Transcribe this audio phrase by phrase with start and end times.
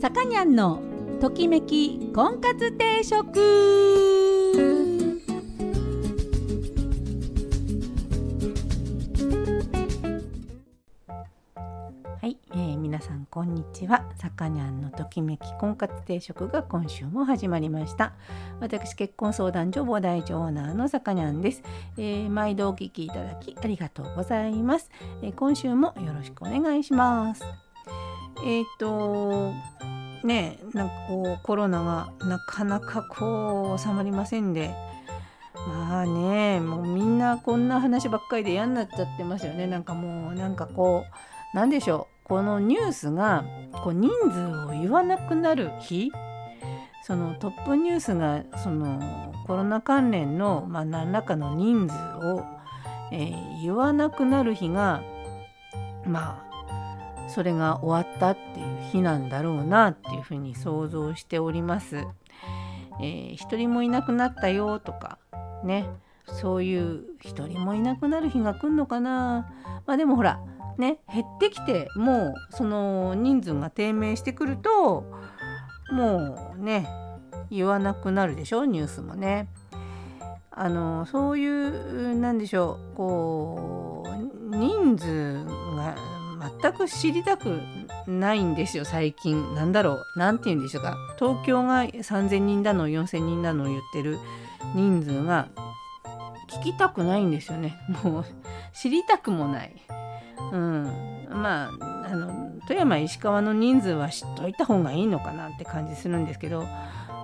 [0.00, 0.80] さかにゃんの
[1.20, 3.38] ときめき婚活定食。
[12.18, 14.10] はい、えー、皆さんこんにちは。
[14.16, 18.14] さかにゃんのときめき婚活定食が今週も始まりました。
[18.58, 21.62] 私結婚相談所母大女オーナーのさかにゃんです、
[21.98, 27.69] えー、毎度お聞きいただきありがとうございます、えー、今週もよろしくお願いします。
[28.44, 29.52] えっ、と
[30.24, 34.74] ねなんかこうコロナがなかなかこう収まりませんで。
[35.68, 39.66] まあねもうみんなこんな話ばっかりで嫌になっちゃってますよね。
[39.66, 41.04] なんかもうなんかこ
[41.52, 42.28] うなんでしょう。
[42.28, 43.44] このニュースが
[43.84, 46.10] こう人数を言わなくなる日。
[47.02, 51.94] そのトップニュースがそのコロナ関連の、まあ、何らかの人数
[52.24, 52.44] を、
[53.10, 55.02] えー、言わなくなる日が
[56.06, 56.49] まあ
[57.30, 62.06] それが終わったっていう日なんだろうなっていうふうに想像しております。
[63.00, 65.18] えー、一人もいなくなったよとか
[65.64, 65.88] ね
[66.26, 69.50] そういう一人もいなくなる日が来るのかな
[69.86, 70.40] まあでもほら
[70.76, 75.04] ね減ってきてもうその人数が低迷してくると
[75.92, 76.86] もうね
[77.50, 79.48] 言わなくなるでしょニュースもね。
[80.52, 85.44] あのそういうなんでしょうこう人数
[86.62, 87.60] 全く知りたく
[88.06, 89.54] ないんですよ最近。
[89.54, 90.18] なんだろう？
[90.18, 90.96] 何て言うんでしょうか？
[91.18, 94.18] 東京が3,000人だの4,000人だの言ってる
[94.74, 95.48] 人数が
[96.48, 97.78] 聞きたくないんですよね。
[98.02, 98.24] もう
[98.72, 99.74] 知りたくもない。
[100.52, 106.66] うん、まああの富山石川の人数は知っといた方がいいのかなって感じするんですけど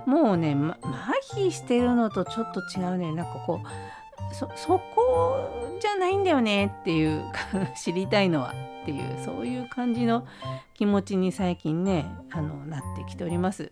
[0.05, 3.13] もうね、ま、麻痺してるのとちょっと違うね。
[3.13, 7.23] なんかこうそそこじゃないんだよねっていう
[7.75, 10.25] 知りたいのはっていうそういう感じの
[10.73, 13.71] 気持ちに最近ねあのなってきております。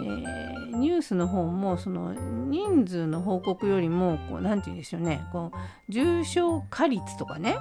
[0.00, 5.26] ー、ニュースの方もその人数の報告よりも何て言うんでしょうね。
[5.32, 7.56] こう重症化率とかね。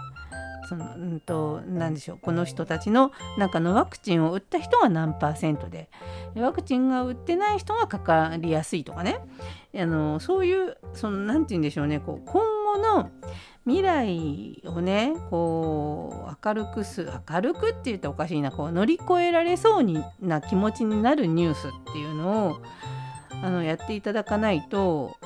[0.67, 2.19] そのうんと何でしょう。
[2.21, 5.89] この人たちの中のワクチンを打った人が何パーセントで
[6.35, 9.19] ワクチンが打ってない人がかかりやすいとかね。
[9.75, 11.99] あのそういうその何て言うんでしょうね。
[11.99, 13.09] こう今後の
[13.65, 22.61] 未来をねこう明るくす明るくって言ったらおかしいなこう乗り越えられそうにな気持ちになるニュースっていうのを
[23.43, 25.17] あのやっていただかないと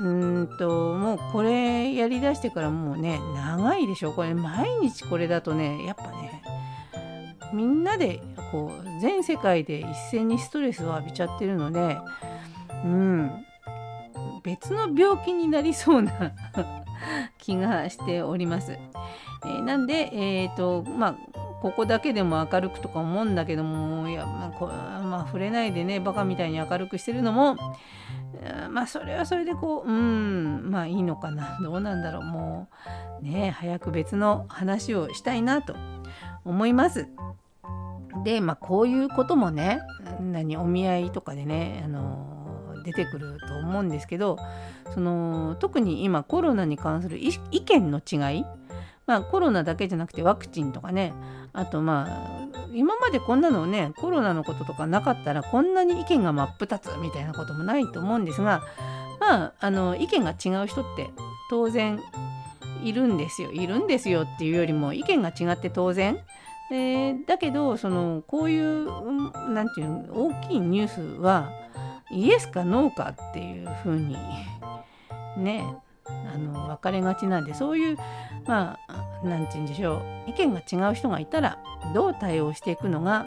[0.00, 0.02] う
[0.42, 4.12] んともうこれやりだしてからもうね長いでしょ。
[4.12, 6.42] これ毎日これだとねやっぱね
[7.52, 11.98] みんなでこう全世界で一斉にストレスを浴びちゃってるので
[12.84, 13.44] うん。
[14.42, 16.12] 別の病気になりそうな
[17.38, 18.72] 気がしております。
[18.72, 21.14] えー、なんで、えーとまあ、
[21.62, 27.56] ここだけでも明るくとか思うんだけどもいや、まあこまあ、触れないでねバカみたいに明るくしてるのも
[28.70, 32.68] まあそれはそれでこううんまあいいのかなどうなんだろうも
[33.20, 35.74] うね早く別の話をしたいなと
[36.44, 37.08] 思います。
[38.24, 39.80] でまあこういうこともね
[40.20, 42.29] 何お見合いとかでねあの
[42.82, 44.38] 出てくると思うんですけど
[44.94, 47.32] その特に今コロナに関する意
[47.62, 48.44] 見の違い
[49.06, 51.12] まあコロナだけじゃなくてワクチンとかね
[51.52, 58.62] あとまあ今までこんなのねコロナのこととかなかったらこんなに意見が真っ二つみたいなこともないと思うんですが
[59.18, 61.10] まああの意見が違う人って
[61.50, 62.00] 当然
[62.82, 63.52] いるんですよ。
[63.52, 66.18] いるんですよっていうよりも意見が違って当然、
[66.70, 68.86] えー、だけどそのこういう
[69.50, 71.50] 何て言うの大きいニュースは
[72.10, 74.16] イエスかノーかっていうふうに
[75.36, 75.64] ね
[76.06, 77.96] あの分かれがちなんでそういう
[78.46, 81.58] まあ何て言うんでしょう意見が違う人がいたら
[81.94, 83.26] どう対応していくのが、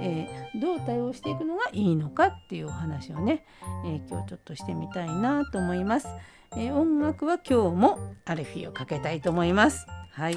[0.00, 3.44] えー、どう対応していくのがいいのかっていうお話をね、
[3.84, 6.08] えー、今日ちょっとしてみたいなと思います。
[6.52, 9.86] えー、音楽は今日もアルフィーをかけたいと思います。
[10.12, 10.36] はい。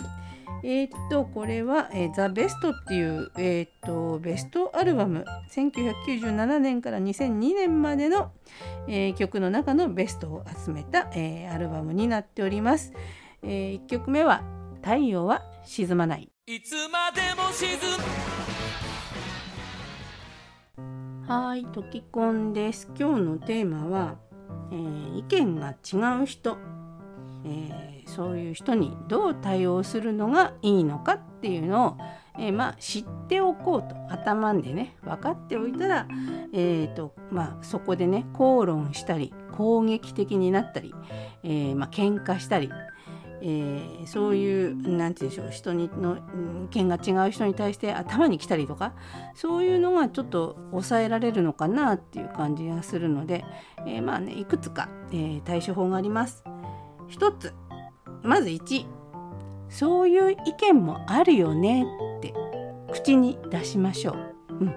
[0.63, 5.25] えー、っとこれは、えー、ザ・ベストっていう、えー、っとベストアルバム。
[5.51, 8.31] 1997年から2002年までの、
[8.87, 12.93] えー、曲の中のベストを集めた、えー、アルバムになっております。
[13.41, 14.43] えー、1曲目は
[14.83, 18.29] 「太陽は沈まない」いつまでも沈む。
[21.31, 22.89] はいトキコンです。
[22.99, 24.15] 今日のテーマは、
[24.71, 26.57] えー、意見が違う人、
[27.45, 31.97] えー、そういう人にどう対応するのがいいのかっていうのを
[32.39, 36.07] えー、まあ、知っておこうと頭でね分かっておいたら、
[36.53, 40.95] えーとまあ、そこでね口論したり攻撃的になったり、
[41.43, 42.71] えーまあ喧嘩したり、
[43.41, 46.17] えー、そういう何て言うんでしょう人にの
[46.65, 48.93] 意見が違う人に対して頭に来たりとか
[49.35, 53.43] そういうのがちょっと抑えられるのかなっていう感じがするので、
[53.85, 56.45] えー、まあねいくつか、えー、対処法があります。
[57.09, 57.53] 一つ
[58.23, 58.85] まず1
[59.69, 61.85] そういう意見もあるよね
[62.17, 62.33] って。
[62.91, 64.55] 口に出しましょう。
[64.61, 64.73] うん、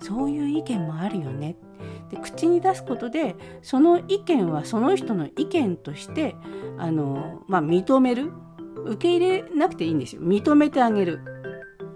[0.00, 1.56] そういう意見もあるよね。
[2.10, 6.36] で口に出すことでその意見はその人の意見として
[6.78, 8.32] あの、まあ、認める。
[8.86, 10.20] 受け入れなくていいんですよ。
[10.20, 11.20] 認めてあげる。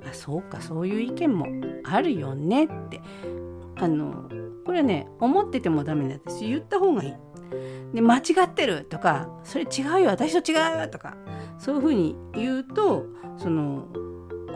[0.09, 0.61] あそうか。
[0.63, 1.47] そういう意見も
[1.85, 3.01] あるよねって。
[3.77, 4.29] あの
[4.65, 6.45] これはね思っててもダメなんです。
[6.45, 7.15] 言った方がいい。
[7.93, 11.17] で間違ってるとかそれ違うよ私と違うとか
[11.59, 13.07] そういうふうに言うと
[13.37, 13.87] その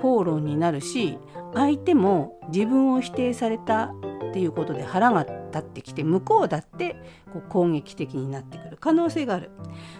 [0.00, 1.18] 口論になるし
[1.54, 3.92] 相手も自分を否定された
[4.30, 6.96] っていうことで腹が立ってきて向こうだって
[7.32, 8.78] こう攻撃的になってくる。
[8.80, 9.50] 可能性がある。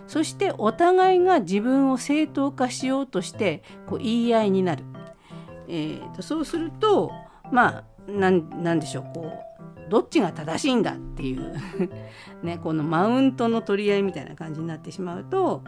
[0.07, 4.85] そしてお互いが自分を正当化しようとしてこう言い合いになる、
[5.69, 7.13] えーと、そうすると
[7.53, 9.52] まあ何でしょうこう
[9.93, 11.55] どっちが正しいんだっていう
[12.43, 15.63] ね、このマウントの取り合いみたいな感じになってしまうと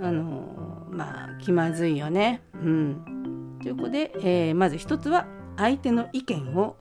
[0.00, 2.40] あのまあ気まずいよね。
[2.54, 5.26] うん、ということで、えー、まず一つは
[5.58, 6.76] 相手の意見を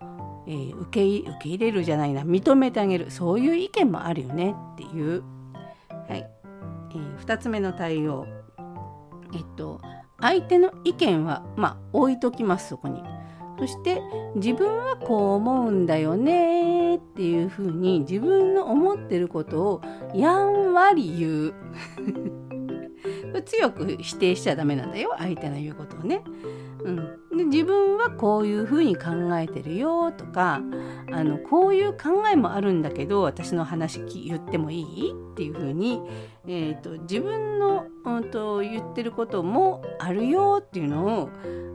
[0.47, 2.21] えー、受け受け入れるじゃないな。
[2.21, 3.09] 認めてあげる。
[3.09, 5.24] そういう意見もあるよねっていう、
[6.07, 6.18] はい。
[6.19, 8.27] えー、2つ目の対応。
[9.33, 9.81] えっと
[10.21, 13.03] 相手の意見はまあ置いときますそこに。
[13.57, 14.01] そして
[14.36, 16.75] 自分はこう思うんだよね
[17.15, 19.81] っていうふうに自分の思ってることを
[20.13, 21.53] やんわり言う。
[23.45, 26.23] 強く否定しちゃダメなんだよ相手の言うことをね。
[26.83, 30.62] うん、で自分はこういうふうに考えてるよとか
[31.12, 35.11] あのこういう考えもあるんだけど私の話言ってもいい？
[35.11, 36.01] っていうふうに、
[36.47, 41.30] えーと、自分の、うんと、言ってることもあるよっていうのを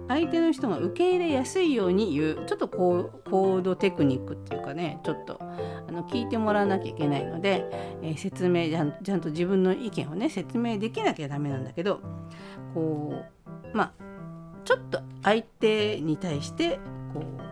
[0.09, 7.65] 相手の人が受け入れやすいように言うちょっとこうコードテクニックっていうかねちょっとあの聞いてもらわなきゃいけないので、
[8.03, 12.01] えー、説明ちゃんちゃんと自分の意見をね説明できなきゃダメなんだけど
[12.75, 13.23] こ
[13.73, 13.93] うまあ
[14.65, 16.81] ちょっと相手に対して
[17.15, 17.51] こう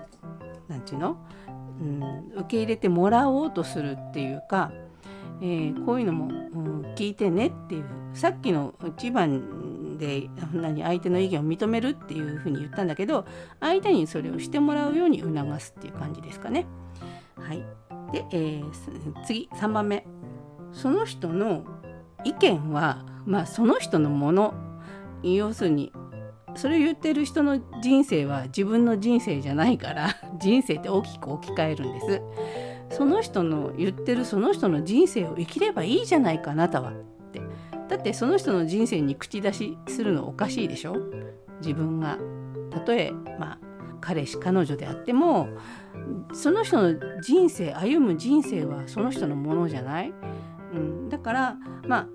[0.69, 1.17] 何て言うの、
[1.81, 4.73] うん、受け入れてもらおうとするっていうか、
[5.41, 7.85] えー、こういうのも、うん、聞いてねっていう
[8.15, 13.27] さっきの一番で何相手の意見を認めるっていうふうに言ったんだけど
[13.61, 16.67] 相手にそれをしてもらうように促すっていう感じですかね。
[17.37, 17.59] はい、
[18.13, 20.07] で、えー、次3番目。
[20.73, 21.65] その人の
[22.25, 24.55] 意見は、まあ、その人のもの。
[25.23, 25.93] 要するに
[26.55, 32.23] それを言ってる人の人生は自分の人生じゃないから人生って大きく置き換えるんです。
[32.90, 36.94] その人の言ってるその人の人生を生きればいいじゃないかあなたはっ
[37.32, 37.40] て。
[37.88, 40.96] だってその人の人生に口出しするのおかしいでしょ？
[41.61, 42.19] 自分が
[42.70, 43.58] たとえまあ
[44.00, 45.49] 彼氏彼女であっても
[46.32, 50.12] その人の人生歩む人生はその人のものじゃない、
[50.75, 51.56] うん、だから
[51.87, 52.08] まあ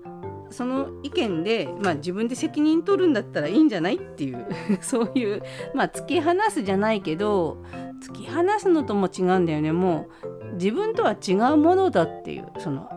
[0.50, 4.46] その意見で、まあ、自分で責任取るんだったらいいんじゃないっていう
[4.80, 5.42] そういう
[5.74, 7.62] まあ突き放すじゃないけど
[8.00, 9.72] 突き放すのとも違うんだよね。
[9.72, 12.88] もう自分とは違うものだっていうその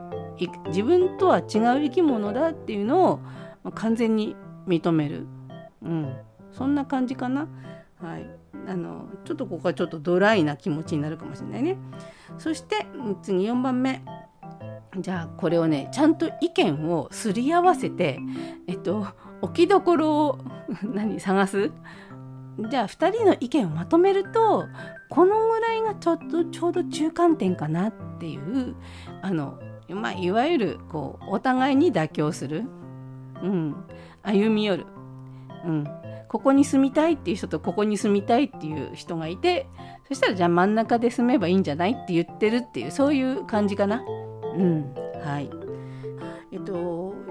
[0.68, 1.44] 自分とは違う
[1.83, 4.36] 生き物だっていうのを、完全に
[4.68, 5.25] 認める、
[5.81, 6.15] うん、
[6.51, 7.48] そんな感じかな。
[8.00, 8.30] はい、
[8.68, 11.78] あのちょっとここはちょっとドライな気持ちになるかもしれないね。
[12.37, 12.85] そして
[13.23, 14.04] 次4番目。
[14.99, 18.19] じゃあこれをねちゃんと意見をすり合わせて
[18.68, 19.07] えっと
[19.42, 20.40] 置きどころを
[20.83, 21.71] 何探す？
[22.59, 24.68] じゃあ2人の意見をまとめると
[25.09, 28.76] このぐらいがちょっとちょうど中間点かなっていう
[29.21, 29.59] あの、
[29.90, 32.64] まあ、いわゆるこうお互いに妥協する、
[33.44, 33.76] うん、
[34.23, 34.85] 歩み寄る、
[35.66, 35.87] うん、
[36.28, 39.68] ここに住みたいっていう人とここに住みたいっていう人がいて
[40.07, 44.02] そしたらじゃあ真ん中で住めばいいんじゃないって言ってるっていうそういう感じかな。
[44.56, 44.94] うん。
[45.23, 45.49] はい、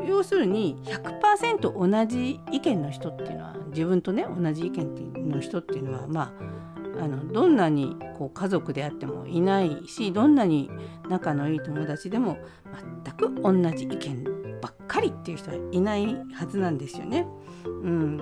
[0.07, 10.71] 要するに100%同じ意見の人っていうのは自分とね同じ意見の人っていうのはまああのどんなにこう家族であってもいないしどんなに
[11.09, 12.39] 仲のいい友達でも
[13.05, 14.25] 全く同じ意見
[14.61, 17.27] ばっかりっていう人はいないはずなんですよね。
[17.65, 18.17] うん、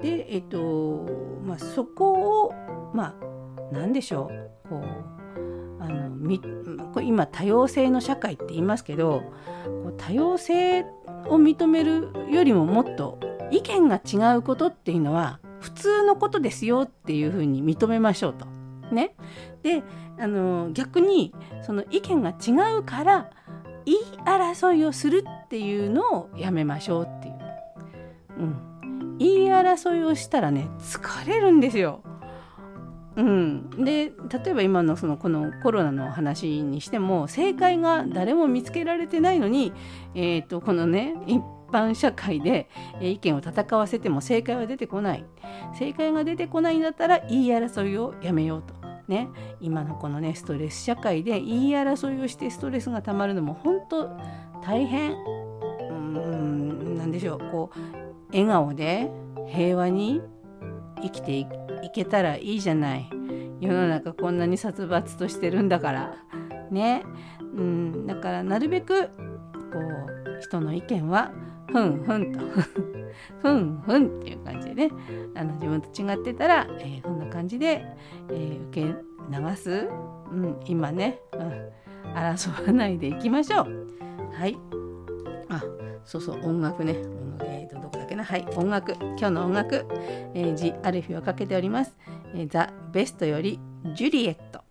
[0.00, 1.06] でえっと
[1.44, 2.54] まあそこを
[2.94, 3.14] まあ
[3.72, 4.30] 何でしょ
[4.64, 5.23] うこう
[5.84, 9.22] あの今多様性の社会って言いますけど
[9.98, 10.82] 多様性
[11.26, 13.18] を認めるよりももっと
[13.50, 18.46] 意見が違うことっていうのは普通のことですよっていうふうに認めましょうと。
[18.92, 19.14] ね、
[19.62, 19.82] で
[20.18, 23.30] あの逆にその意見が違うから
[23.86, 27.34] 言い争いをするっていうのをやめましょうっていう。
[28.38, 32.02] うん、言い争いをしたらね疲れるんですよ。
[33.16, 39.72] うん、で例えば今のそのこのコロナの話にしても正解が誰も見つけられてないのに、
[40.14, 41.40] えーと、このね一
[41.72, 42.68] 般社会で
[43.00, 45.24] 意見を戦わせても正解は出てこない。
[45.78, 48.74] 正解が出てこないんだったら言い争いをやめようと。
[49.06, 49.28] ね、
[49.60, 54.10] 今のこのねストレス社会で言い争いをしてストレスがたまるのも本当
[54.64, 55.12] 大変。
[55.90, 57.38] うんなんでしょう。
[57.38, 57.78] こう
[58.32, 59.10] 笑顔で
[59.48, 60.22] 平和に
[61.02, 61.63] 生きていく。
[61.92, 63.08] けたらいいじゃない。
[63.60, 66.14] 世の中こんなに殺伐としてるんだから。
[66.70, 67.02] ね。
[67.40, 68.06] うん。
[68.06, 69.10] だからなるべくこ
[69.78, 71.32] う人の意見は
[71.70, 72.40] ふんふんと。
[73.40, 74.90] ふんふんっていう感じでね。
[75.34, 77.84] あの自分と違ってたら、えー、こんな感じで、
[78.30, 79.88] えー、受け流す、
[80.30, 81.72] うん、今ね、うん、
[82.14, 83.86] 争わないでいきましょう。
[84.32, 84.83] はい。
[86.04, 86.96] そうそう音楽ね。
[87.40, 88.24] えーと、どこだっけな。
[88.24, 88.92] はい音楽。
[88.92, 89.86] 今日の音楽、
[90.34, 91.96] えー、ジ・アルフィをかけております、
[92.34, 93.58] えー、ザ・ベストより
[93.94, 94.62] ジュリエット。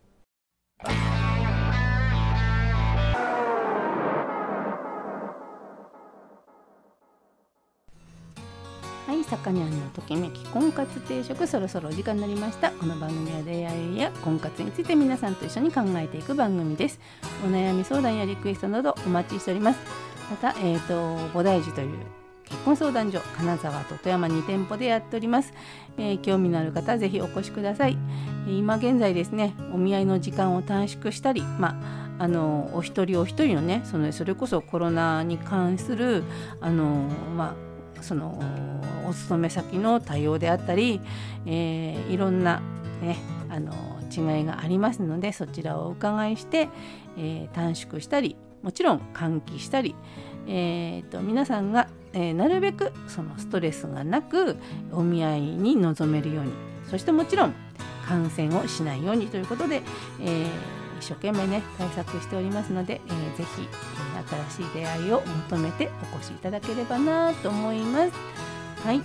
[9.05, 12.71] はい、さかにゃんのときめき婚活定食そろそろお時間になりました。
[12.71, 16.99] この番組は出会いや婚活について皆さんと一緒に考えていく番組です。
[17.43, 20.12] お悩み相談やリクエストなどお待ちしております。
[20.33, 21.97] また、えっ、ー、と菩提寺という
[22.43, 25.53] 結婚相談所金沢と富山2店舗でやっております、
[25.97, 27.97] えー、興味のある方ぜひお越しください。
[28.47, 31.79] 今現在ですねお見合いの時間を短縮したりま
[32.17, 36.23] あのお一人お一人のねそのそれこそコロナに関する
[36.61, 37.55] あのま
[37.99, 38.41] あその
[39.07, 40.99] お勤め先の対応であったり、
[41.45, 42.59] えー、いろんな
[43.01, 43.17] ね
[43.49, 43.71] あの
[44.11, 46.69] 違いがありますのでそちらをお伺いして、
[47.17, 49.95] えー、短縮したりもちろん換気したり、
[50.47, 54.57] えーと皆さんがえー、なるべくそのストレスがなく
[54.91, 56.51] お見合いに臨めるように
[56.89, 57.55] そしてもちろん
[58.07, 59.81] 感染をしないようにということで、
[60.21, 60.47] えー、
[60.99, 63.67] 一生懸命ね対策しておりますので、えー、ぜひ、
[64.49, 68.11] 新しい出会いを求めてお越しいただければなと思います。
[68.85, 69.01] はい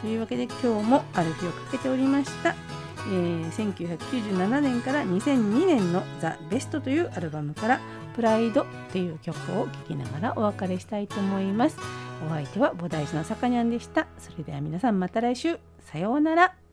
[0.00, 2.54] というわけで今日もアルフィをかけておりました。
[3.08, 7.80] えー、1997年から2002年の「ザ・ベストというアルバムから
[8.18, 11.78] 「プライドという曲を聴きながらお別れしたいと思います。
[12.26, 14.08] お相手は菩提寺のさかにゃんでした。
[14.18, 15.60] それでは皆さんまた来週。
[15.78, 16.67] さようなら。